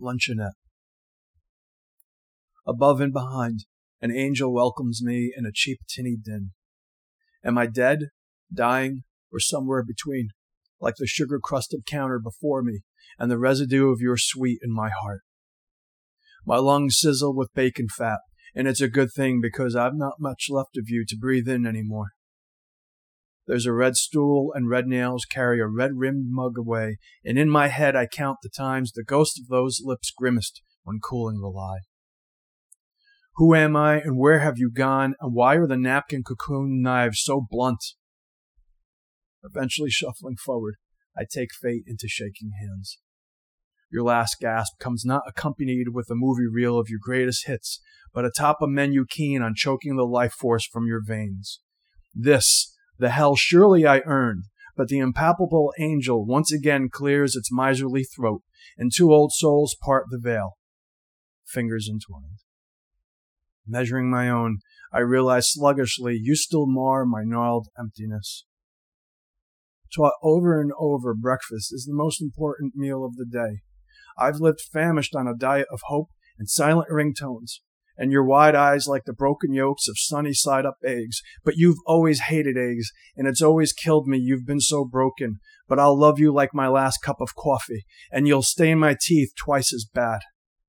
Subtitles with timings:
[0.00, 0.52] luncheonette.
[2.66, 3.64] Above and behind,
[4.00, 6.50] an angel welcomes me in a cheap tinny din.
[7.44, 8.08] Am I dead,
[8.52, 10.28] dying, or somewhere between,
[10.80, 12.80] like the sugar crusted counter before me
[13.18, 15.22] and the residue of your sweet in my heart?
[16.46, 18.20] My lungs sizzle with bacon fat,
[18.54, 21.66] and it's a good thing because I've not much left of you to breathe in
[21.66, 22.12] anymore.
[23.48, 27.48] There's a red stool and red nails carry a red rimmed mug away, and in
[27.48, 31.48] my head I count the times the ghost of those lips grimaced when cooling the
[31.48, 31.80] lie.
[33.36, 37.22] Who am I and where have you gone and why are the napkin cocoon knives
[37.22, 37.82] so blunt?
[39.42, 40.74] Eventually shuffling forward,
[41.16, 42.98] I take fate into shaking hands.
[43.90, 47.80] Your last gasp comes not accompanied with a movie reel of your greatest hits,
[48.12, 51.60] but atop a menu keen on choking the life force from your veins.
[52.14, 54.44] This, the hell surely I earned,
[54.76, 58.42] but the impalpable angel once again clears its miserly throat,
[58.76, 60.58] and two old souls part the veil,
[61.44, 62.38] fingers entwined.
[63.66, 64.58] Measuring my own,
[64.92, 68.44] I realize sluggishly you still mar my gnarled emptiness.
[69.94, 73.62] Taught over and over, breakfast is the most important meal of the day.
[74.18, 77.60] I've lived famished on a diet of hope and silent ringtones,
[77.98, 81.20] and your wide eyes like the broken yolks of sunny side up eggs.
[81.44, 84.18] But you've always hated eggs, and it's always killed me.
[84.18, 85.40] You've been so broken.
[85.68, 89.32] But I'll love you like my last cup of coffee, and you'll stain my teeth
[89.36, 90.20] twice as bad.